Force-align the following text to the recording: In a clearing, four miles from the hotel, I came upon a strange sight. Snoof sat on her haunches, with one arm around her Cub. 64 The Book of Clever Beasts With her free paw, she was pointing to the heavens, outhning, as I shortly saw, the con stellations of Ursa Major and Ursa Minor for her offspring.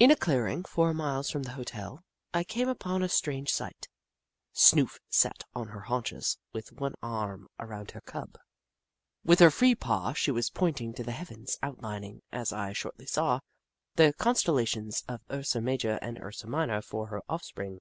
In 0.00 0.10
a 0.10 0.16
clearing, 0.16 0.64
four 0.64 0.92
miles 0.92 1.30
from 1.30 1.44
the 1.44 1.52
hotel, 1.52 2.02
I 2.34 2.42
came 2.42 2.68
upon 2.68 3.00
a 3.00 3.08
strange 3.08 3.48
sight. 3.52 3.86
Snoof 4.52 4.98
sat 5.08 5.44
on 5.54 5.68
her 5.68 5.82
haunches, 5.82 6.36
with 6.52 6.72
one 6.72 6.96
arm 7.00 7.46
around 7.60 7.92
her 7.92 8.00
Cub. 8.00 8.30
64 8.30 8.36
The 8.36 8.38
Book 8.40 8.48
of 8.48 8.56
Clever 8.66 8.82
Beasts 8.90 9.28
With 9.28 9.38
her 9.38 9.58
free 9.58 9.74
paw, 9.76 10.12
she 10.14 10.30
was 10.32 10.50
pointing 10.50 10.94
to 10.94 11.04
the 11.04 11.12
heavens, 11.12 11.58
outhning, 11.62 12.22
as 12.32 12.52
I 12.52 12.72
shortly 12.72 13.06
saw, 13.06 13.38
the 13.94 14.12
con 14.14 14.34
stellations 14.34 15.04
of 15.06 15.20
Ursa 15.30 15.60
Major 15.60 16.00
and 16.02 16.18
Ursa 16.18 16.48
Minor 16.48 16.82
for 16.82 17.06
her 17.06 17.22
offspring. 17.28 17.78